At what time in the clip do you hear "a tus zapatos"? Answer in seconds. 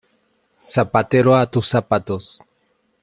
1.35-2.43